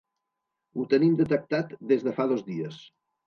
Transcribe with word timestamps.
Ho 0.77 0.85
tenim 0.93 1.17
detectat 1.19 1.77
des 1.91 2.07
de 2.09 2.15
fa 2.21 2.27
dos 2.33 2.41
dies. 2.49 2.81